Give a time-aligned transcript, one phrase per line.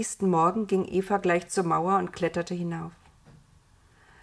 [0.00, 2.92] Nächsten Morgen ging Eva gleich zur Mauer und kletterte hinauf.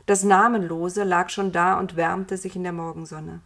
[0.08, 3.42] Das Namenlose lag schon da und wärmte sich in der Morgensonne.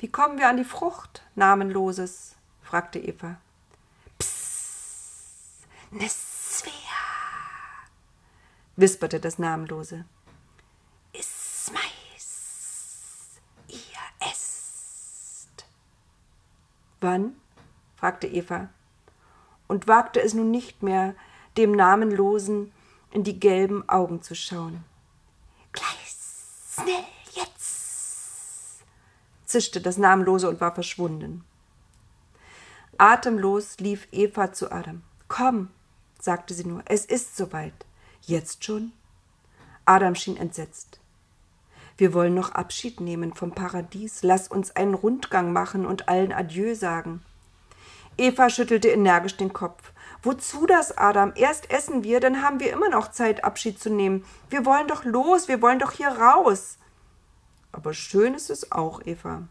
[0.00, 2.34] Wie kommen wir an die Frucht, Namenloses?
[2.62, 3.36] fragte Eva.
[4.18, 6.72] Psst, ne Svea,
[8.74, 10.04] wisperte das Namenlose.
[11.12, 15.64] Is Mais, ihr esst.
[17.00, 17.36] Wann?
[17.94, 18.70] fragte Eva
[19.68, 21.14] und wagte es nun nicht mehr,
[21.56, 22.72] dem Namenlosen
[23.10, 24.84] in die gelben Augen zu schauen.
[25.72, 26.14] Gleich
[26.74, 28.82] schnell jetzt,
[29.44, 31.44] zischte das Namenlose und war verschwunden.
[32.98, 35.02] Atemlos lief Eva zu Adam.
[35.28, 35.70] Komm,
[36.20, 37.74] sagte sie nur, es ist soweit.
[38.22, 38.92] Jetzt schon?
[39.84, 41.00] Adam schien entsetzt.
[41.96, 44.22] Wir wollen noch Abschied nehmen vom Paradies.
[44.22, 47.22] Lass uns einen Rundgang machen und allen Adieu sagen.
[48.16, 49.92] Eva schüttelte energisch den Kopf.
[50.22, 51.32] Wozu das, Adam?
[51.36, 54.24] Erst essen wir, dann haben wir immer noch Zeit, Abschied zu nehmen.
[54.48, 56.78] Wir wollen doch los, wir wollen doch hier raus.
[57.72, 59.42] Aber schön ist es auch, Eva.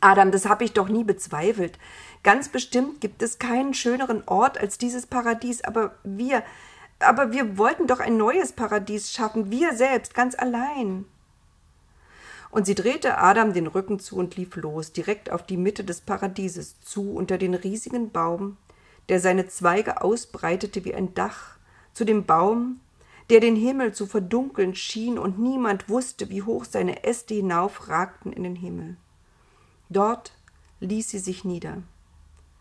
[0.00, 1.78] Adam, das habe ich doch nie bezweifelt.
[2.22, 6.42] Ganz bestimmt gibt es keinen schöneren Ort als dieses Paradies, aber wir,
[6.98, 11.06] aber wir wollten doch ein neues Paradies schaffen, wir selbst, ganz allein.
[12.50, 16.00] Und sie drehte Adam den Rücken zu und lief los, direkt auf die Mitte des
[16.00, 18.56] Paradieses zu, unter den riesigen Baum,
[19.08, 21.56] der seine Zweige ausbreitete wie ein Dach,
[21.92, 22.80] zu dem Baum,
[23.28, 28.42] der den Himmel zu verdunkeln schien und niemand wusste, wie hoch seine Äste hinaufragten in
[28.42, 28.96] den Himmel.
[29.88, 30.32] Dort
[30.80, 31.82] ließ sie sich nieder.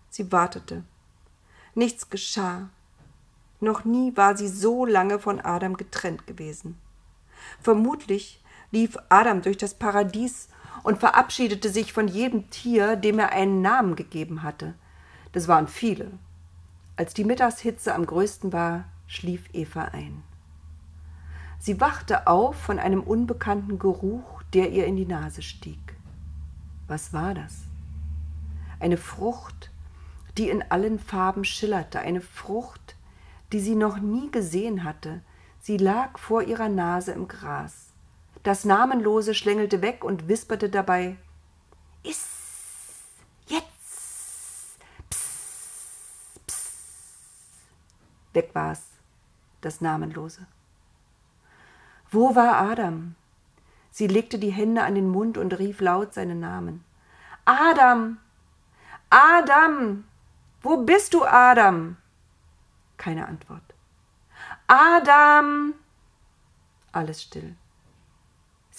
[0.09, 0.83] Sie wartete.
[1.73, 2.69] Nichts geschah.
[3.59, 6.77] Noch nie war sie so lange von Adam getrennt gewesen.
[7.61, 10.49] Vermutlich lief Adam durch das Paradies
[10.83, 14.73] und verabschiedete sich von jedem Tier, dem er einen Namen gegeben hatte.
[15.31, 16.11] Das waren viele.
[16.95, 20.23] Als die Mittagshitze am größten war, schlief Eva ein.
[21.59, 25.95] Sie wachte auf von einem unbekannten Geruch, der ihr in die Nase stieg.
[26.87, 27.63] Was war das?
[28.79, 29.71] Eine Frucht,
[30.37, 32.95] die in allen Farben schillerte, eine Frucht,
[33.51, 35.21] die sie noch nie gesehen hatte.
[35.59, 37.88] Sie lag vor ihrer Nase im Gras.
[38.43, 41.17] Das Namenlose schlängelte weg und wisperte dabei
[42.03, 42.27] Iss,
[43.47, 44.79] jetzt,
[45.11, 45.27] pss,
[46.47, 46.71] pss.
[48.33, 48.83] Weg war's,
[49.61, 50.47] das Namenlose.
[52.11, 53.15] Wo war Adam?
[53.91, 56.85] Sie legte die Hände an den Mund und rief laut seinen Namen.
[57.43, 58.17] Adam!
[59.09, 60.05] Adam!
[60.61, 61.97] Wo bist du, Adam?
[62.97, 63.63] Keine Antwort.
[64.67, 65.73] Adam!
[66.91, 67.55] Alles still.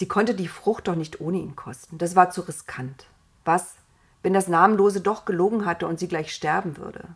[0.01, 1.99] Sie konnte die Frucht doch nicht ohne ihn kosten.
[1.99, 3.05] Das war zu riskant.
[3.45, 3.75] Was,
[4.23, 7.07] wenn das Namenlose doch gelogen hatte und sie gleich sterben würde?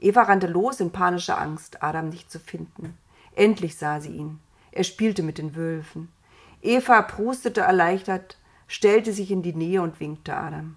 [0.00, 2.98] Eva rannte los in panischer Angst, Adam nicht zu finden.
[3.36, 4.40] Endlich sah sie ihn.
[4.72, 6.08] Er spielte mit den Wölfen.
[6.62, 10.74] Eva prustete erleichtert, stellte sich in die Nähe und winkte Adam.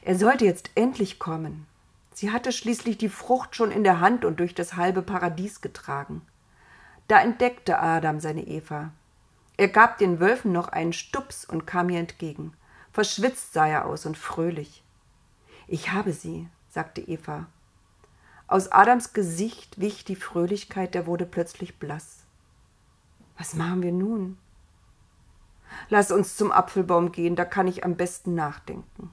[0.00, 1.66] Er sollte jetzt endlich kommen.
[2.14, 6.22] Sie hatte schließlich die Frucht schon in der Hand und durch das halbe Paradies getragen.
[7.08, 8.92] Da entdeckte Adam seine Eva.
[9.56, 12.52] Er gab den Wölfen noch einen Stups und kam ihr entgegen.
[12.92, 14.82] Verschwitzt sah er aus und fröhlich.
[15.66, 17.46] Ich habe sie, sagte Eva.
[18.48, 22.24] Aus Adams Gesicht wich die Fröhlichkeit, der wurde plötzlich blass.
[23.36, 24.38] Was machen wir nun?
[25.88, 29.10] Lass uns zum Apfelbaum gehen, da kann ich am besten nachdenken.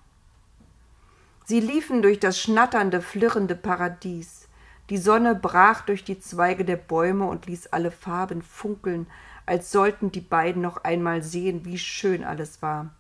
[1.46, 4.48] Sie liefen durch das schnatternde, flirrende Paradies.
[4.90, 9.08] Die Sonne brach durch die Zweige der Bäume und ließ alle Farben funkeln,
[9.46, 12.94] als sollten die beiden noch einmal sehen, wie schön alles war.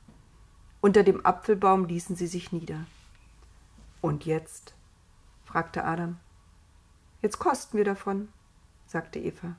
[0.81, 2.85] Unter dem Apfelbaum ließen sie sich nieder.
[4.01, 4.73] Und jetzt?
[5.45, 6.17] fragte Adam.
[7.21, 8.27] Jetzt kosten wir davon,
[8.85, 9.55] sagte Eva.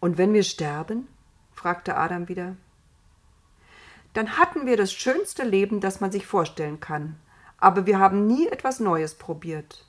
[0.00, 1.08] Und wenn wir sterben?
[1.52, 2.56] fragte Adam wieder.
[4.14, 7.16] Dann hatten wir das schönste Leben, das man sich vorstellen kann,
[7.58, 9.86] aber wir haben nie etwas Neues probiert.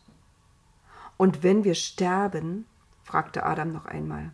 [1.17, 2.65] Und wenn wir sterben?
[3.03, 4.31] fragte Adam noch einmal.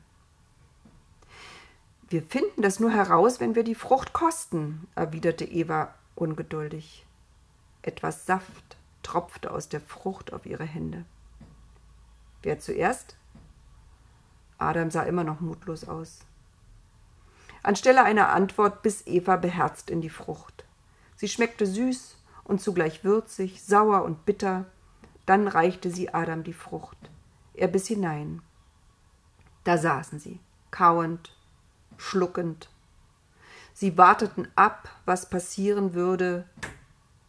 [2.09, 7.05] Wir finden das nur heraus, wenn wir die Frucht kosten, erwiderte Eva ungeduldig.
[7.83, 11.05] Etwas Saft tropfte aus der Frucht auf ihre Hände.
[12.41, 13.15] Wer zuerst?
[14.57, 16.21] Adam sah immer noch mutlos aus.
[17.61, 20.65] Anstelle einer Antwort biss Eva beherzt in die Frucht.
[21.15, 24.65] Sie schmeckte süß und zugleich würzig, sauer und bitter.
[25.27, 26.97] Dann reichte sie Adam die Frucht.
[27.53, 28.41] Er biss hinein.
[29.63, 30.39] Da saßen sie,
[30.71, 31.35] kauend
[31.99, 32.69] schluckend.
[33.73, 36.45] Sie warteten ab, was passieren würde.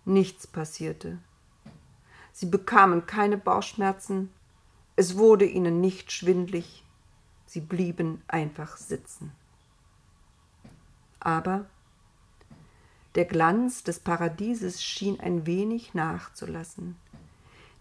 [0.05, 1.19] Nichts passierte.
[2.33, 4.31] Sie bekamen keine Bauchschmerzen,
[4.97, 6.85] es wurde ihnen nicht schwindlig,
[7.47, 9.33] sie blieben einfach sitzen.
[11.21, 11.67] Aber
[13.15, 16.97] der Glanz des Paradieses schien ein wenig nachzulassen.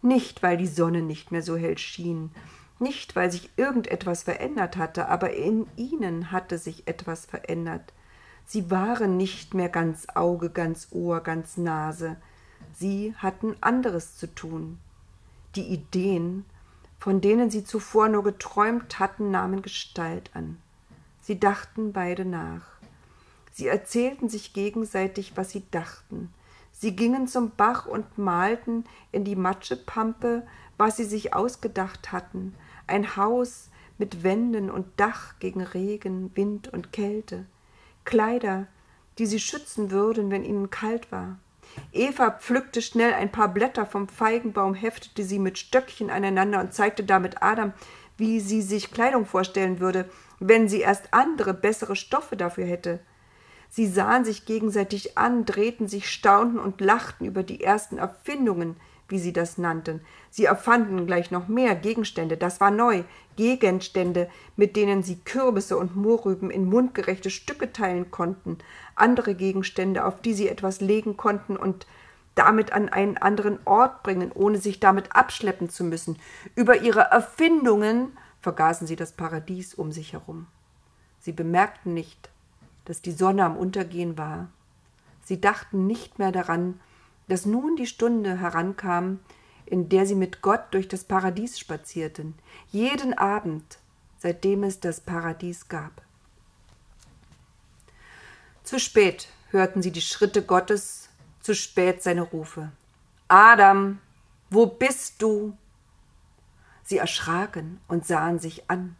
[0.02, 2.32] Nicht, weil die Sonne nicht mehr so hell schien,
[2.82, 7.94] nicht, weil sich irgendetwas verändert hatte, aber in ihnen hatte sich etwas verändert.
[8.46, 12.18] Sie waren nicht mehr ganz Auge, ganz Ohr, ganz Nase.
[12.74, 14.80] Sie hatten anderes zu tun.
[15.56, 16.46] Die Ideen,
[17.00, 20.58] von denen sie zuvor nur geträumt hatten, nahmen Gestalt an.
[21.22, 22.64] Sie dachten beide nach.
[23.52, 26.34] Sie erzählten sich gegenseitig, was sie dachten.
[26.82, 30.48] Sie gingen zum Bach und malten in die Matschepampe,
[30.78, 32.56] was sie sich ausgedacht hatten.
[32.88, 37.46] Ein Haus mit Wänden und Dach gegen Regen, Wind und Kälte.
[38.06, 38.68] Kleider,
[39.18, 41.38] die sie schützen würden, wenn ihnen kalt war.
[41.92, 47.04] Eva pflückte schnell ein paar Blätter vom Feigenbaum, heftete sie mit Stöckchen aneinander und zeigte
[47.04, 47.74] damit Adam,
[48.16, 50.10] wie sie sich Kleidung vorstellen würde,
[50.40, 53.02] wenn sie erst andere, bessere Stoffe dafür hätte.
[53.70, 58.76] Sie sahen sich gegenseitig an, drehten sich, staunten und lachten über die ersten Erfindungen,
[59.08, 60.02] wie sie das nannten.
[60.30, 63.04] Sie erfanden gleich noch mehr Gegenstände, das war neu,
[63.36, 68.58] Gegenstände, mit denen sie Kürbisse und Mohrrüben in mundgerechte Stücke teilen konnten,
[68.96, 71.88] andere Gegenstände, auf die sie etwas legen konnten und
[72.36, 76.18] damit an einen anderen Ort bringen, ohne sich damit abschleppen zu müssen.
[76.56, 80.48] Über ihre Erfindungen vergaßen sie das Paradies um sich herum.
[81.20, 82.30] Sie bemerkten nicht,
[82.90, 84.48] dass die Sonne am Untergehen war.
[85.24, 86.80] Sie dachten nicht mehr daran,
[87.28, 89.20] dass nun die Stunde herankam,
[89.68, 92.34] in der sie mit Gott durch das Paradies spazierten,
[92.72, 93.78] jeden Abend,
[94.18, 96.02] seitdem es das Paradies gab.
[98.64, 101.10] Zu spät hörten sie die Schritte Gottes,
[101.42, 102.72] zu spät seine Rufe.
[103.28, 104.00] Adam,
[104.50, 105.56] wo bist du?
[106.84, 108.96] Sie erschraken und sahen sich an.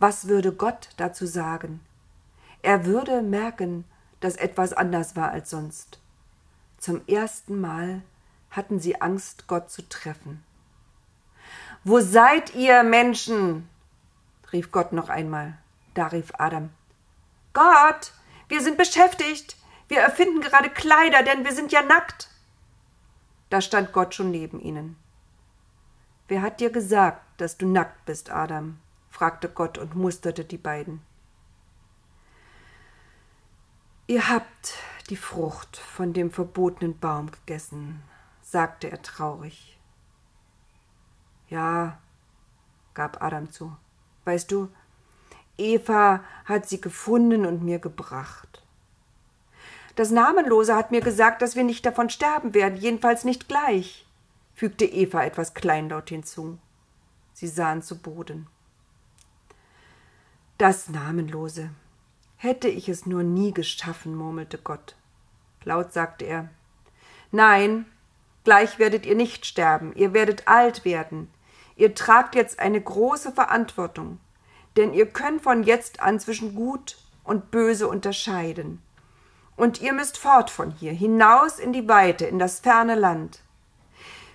[0.00, 1.78] Was würde Gott dazu sagen?
[2.62, 3.84] Er würde merken,
[4.20, 5.98] dass etwas anders war als sonst.
[6.78, 8.02] Zum ersten Mal
[8.50, 10.44] hatten sie Angst, Gott zu treffen.
[11.84, 13.68] Wo seid ihr, Menschen?
[14.52, 15.58] rief Gott noch einmal.
[15.94, 16.70] Da rief Adam.
[17.52, 18.12] Gott,
[18.48, 19.56] wir sind beschäftigt.
[19.88, 22.28] Wir erfinden gerade Kleider, denn wir sind ja nackt.
[23.50, 24.96] Da stand Gott schon neben ihnen.
[26.28, 28.78] Wer hat dir gesagt, dass du nackt bist, Adam?
[29.10, 31.02] fragte Gott und musterte die beiden.
[34.06, 34.74] Ihr habt
[35.10, 38.02] die Frucht von dem verbotenen Baum gegessen,
[38.42, 39.78] sagte er traurig.
[41.48, 41.98] Ja,
[42.94, 43.76] gab Adam zu.
[44.24, 44.68] Weißt du,
[45.56, 48.62] Eva hat sie gefunden und mir gebracht.
[49.94, 54.06] Das Namenlose hat mir gesagt, dass wir nicht davon sterben werden, jedenfalls nicht gleich,
[54.54, 56.58] fügte Eva etwas kleinlaut hinzu.
[57.34, 58.46] Sie sahen zu Boden.
[60.56, 61.70] Das Namenlose,
[62.42, 64.96] Hätte ich es nur nie geschaffen, murmelte Gott.
[65.62, 66.50] Laut sagte er
[67.30, 67.86] Nein,
[68.42, 71.30] gleich werdet ihr nicht sterben, ihr werdet alt werden.
[71.76, 74.18] Ihr tragt jetzt eine große Verantwortung,
[74.76, 78.82] denn ihr könnt von jetzt an zwischen Gut und Böse unterscheiden.
[79.54, 83.38] Und ihr müsst fort von hier, hinaus in die Weite, in das ferne Land.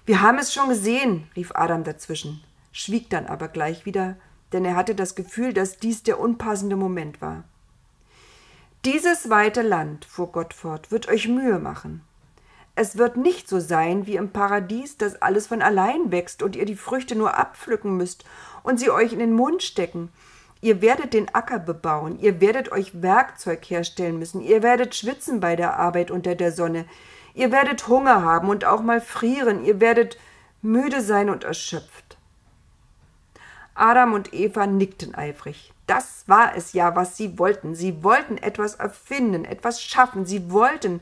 [0.06, 4.16] Wir haben es schon gesehen, rief Adam dazwischen, schwieg dann aber gleich wieder,
[4.54, 7.44] denn er hatte das Gefühl, dass dies der unpassende Moment war.
[8.86, 12.04] Dieses weite Land, fuhr Gott fort, wird euch Mühe machen.
[12.76, 16.66] Es wird nicht so sein wie im Paradies, dass alles von allein wächst und ihr
[16.66, 18.24] die Früchte nur abpflücken müsst
[18.62, 20.10] und sie euch in den Mund stecken.
[20.62, 25.56] Ihr werdet den Acker bebauen, ihr werdet euch Werkzeug herstellen müssen, ihr werdet schwitzen bei
[25.56, 26.86] der Arbeit unter der Sonne,
[27.34, 30.20] ihr werdet Hunger haben und auch mal frieren, ihr werdet
[30.62, 32.07] müde sein und erschöpft.
[33.78, 35.72] Adam und Eva nickten eifrig.
[35.86, 37.76] Das war es ja, was sie wollten.
[37.76, 40.26] Sie wollten etwas erfinden, etwas schaffen.
[40.26, 41.02] Sie wollten,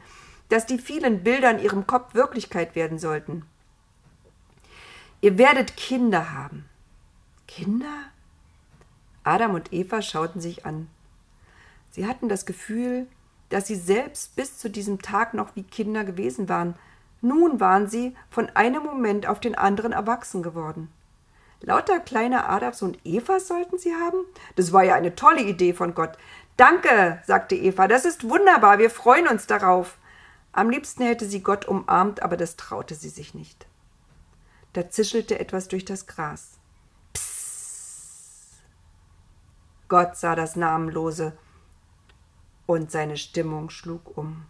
[0.49, 3.45] dass die vielen Bilder in ihrem Kopf Wirklichkeit werden sollten.
[5.21, 6.65] Ihr werdet Kinder haben.
[7.47, 8.11] Kinder?
[9.23, 10.87] Adam und Eva schauten sich an.
[11.89, 13.07] Sie hatten das Gefühl,
[13.49, 16.75] dass sie selbst bis zu diesem Tag noch wie Kinder gewesen waren.
[17.21, 20.89] Nun waren sie von einem Moment auf den anderen erwachsen geworden.
[21.61, 24.25] Lauter kleine Adams und Evas sollten sie haben?
[24.55, 26.17] Das war ja eine tolle Idee von Gott.
[26.57, 29.97] Danke, sagte Eva, das ist wunderbar, wir freuen uns darauf.
[30.53, 33.67] Am liebsten hätte sie Gott umarmt, aber das traute sie sich nicht.
[34.71, 36.57] Da zischelte etwas durch das Gras.
[37.13, 38.63] Psst.
[39.89, 41.33] Gott sah das Namenlose
[42.65, 44.45] und seine Stimmung schlug um.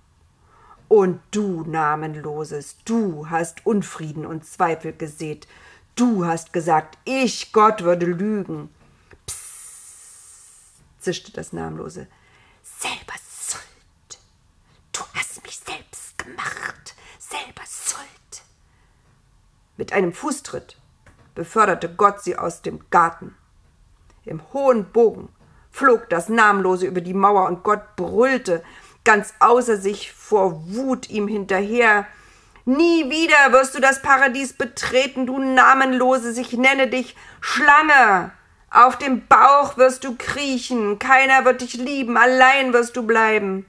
[0.88, 5.48] Und du, Namenloses, du hast Unfrieden und Zweifel gesät.
[5.96, 8.70] Du hast gesagt, ich, Gott, würde lügen.
[9.26, 12.08] Psst, zischte das Namenlose.
[12.64, 14.20] Selber Schuld.
[14.92, 16.96] Du hast mich selbst gemacht.
[17.18, 18.44] Selber Schuld.
[19.78, 20.78] Mit einem Fußtritt
[21.34, 23.34] beförderte Gott sie aus dem Garten.
[24.26, 25.30] Im hohen Bogen
[25.72, 28.64] flog das Namenlose über die Mauer und Gott brüllte,
[29.06, 32.06] ganz außer sich vor Wut ihm hinterher.
[32.66, 38.32] Nie wieder wirst du das Paradies betreten, du Namenlose, ich nenne dich Schlange.
[38.72, 43.68] Auf dem Bauch wirst du kriechen, keiner wird dich lieben, allein wirst du bleiben.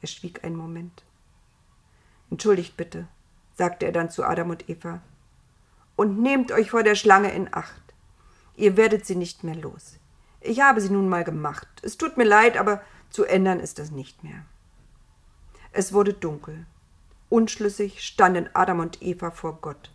[0.00, 1.04] Er schwieg einen Moment.
[2.30, 3.06] Entschuldigt bitte,
[3.56, 5.00] sagte er dann zu Adam und Eva,
[5.96, 7.82] und nehmt euch vor der Schlange in Acht.
[8.56, 9.98] Ihr werdet sie nicht mehr los.
[10.40, 11.68] Ich habe sie nun mal gemacht.
[11.82, 14.44] Es tut mir leid, aber zu ändern ist das nicht mehr.
[15.72, 16.64] Es wurde dunkel.
[17.36, 19.90] Unschlüssig standen Adam und Eva vor Gott.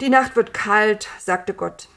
[0.00, 1.88] Die Nacht wird kalt, sagte Gott.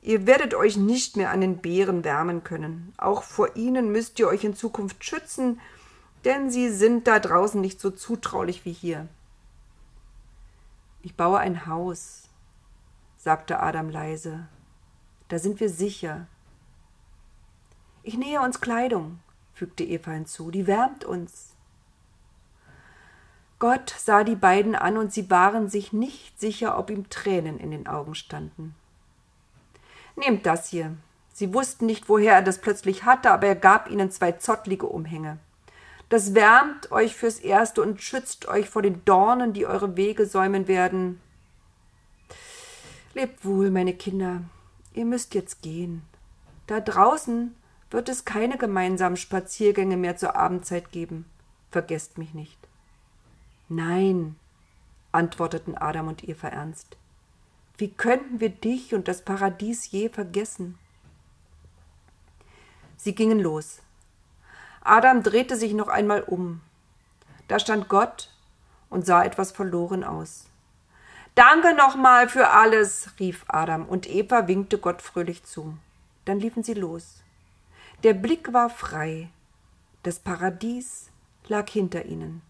[0.00, 2.94] Ihr werdet euch nicht mehr an den Bären wärmen können.
[2.96, 5.60] Auch vor ihnen müsst ihr euch in Zukunft schützen,
[6.24, 9.06] denn sie sind da draußen nicht so zutraulich wie hier.
[11.02, 12.22] Ich baue ein Haus,
[13.18, 14.48] sagte Adam leise.
[15.28, 16.26] Da sind wir sicher.
[18.02, 19.18] Ich nähe uns Kleidung,
[19.52, 21.53] fügte Eva hinzu, die wärmt uns.
[23.58, 27.70] Gott sah die beiden an und sie waren sich nicht sicher, ob ihm Tränen in
[27.70, 28.74] den Augen standen.
[30.16, 30.96] Nehmt das hier.
[31.32, 35.38] Sie wussten nicht, woher er das plötzlich hatte, aber er gab ihnen zwei zottlige Umhänge.
[36.08, 40.68] Das wärmt euch fürs Erste und schützt euch vor den Dornen, die eure Wege säumen
[40.68, 41.20] werden.
[43.14, 44.42] Lebt wohl, meine Kinder.
[44.92, 46.02] Ihr müsst jetzt gehen.
[46.66, 47.54] Da draußen
[47.90, 51.26] wird es keine gemeinsamen Spaziergänge mehr zur Abendzeit geben.
[51.70, 52.58] Vergesst mich nicht.
[53.68, 54.36] Nein,
[55.12, 56.96] antworteten Adam und Eva ernst.
[57.76, 60.78] Wie könnten wir dich und das Paradies je vergessen?
[62.96, 63.80] Sie gingen los.
[64.82, 66.60] Adam drehte sich noch einmal um.
[67.48, 68.30] Da stand Gott
[68.90, 70.46] und sah etwas verloren aus.
[71.34, 75.76] Danke nochmal für alles, rief Adam, und Eva winkte Gott fröhlich zu.
[76.26, 77.22] Dann liefen sie los.
[78.04, 79.30] Der Blick war frei.
[80.04, 81.10] Das Paradies
[81.48, 82.42] lag hinter ihnen.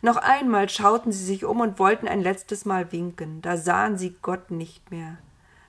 [0.00, 3.42] Noch einmal schauten sie sich um und wollten ein letztes Mal winken.
[3.42, 5.18] Da sahen sie Gott nicht mehr.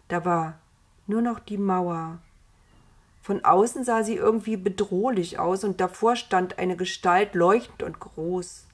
[0.08, 0.60] Da war
[1.08, 2.20] nur noch die Mauer.
[3.22, 8.66] Von außen sah sie irgendwie bedrohlich aus und davor stand eine Gestalt leuchtend und groß.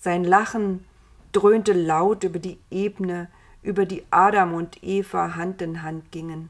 [0.00, 0.84] Sein Lachen
[1.32, 3.28] dröhnte laut über die Ebene,
[3.62, 6.48] über die Adam und Eva Hand in Hand gingen.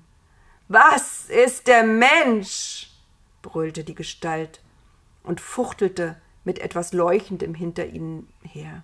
[0.69, 2.91] Was ist der Mensch?
[3.43, 4.61] brüllte die Gestalt
[5.23, 6.17] und fuchtelte
[6.47, 8.83] mit etwas Leuchtendem hinter ihnen her.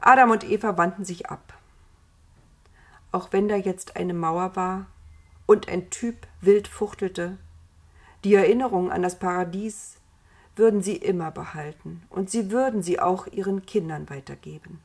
[0.00, 1.54] Adam und Eva wandten sich ab.
[3.12, 4.86] Auch wenn da jetzt eine Mauer war
[5.46, 7.38] und ein Typ wild fuchtelte,
[8.24, 9.96] die Erinnerung an das Paradies
[10.54, 14.80] würden sie immer behalten und sie würden sie auch ihren Kindern weitergeben.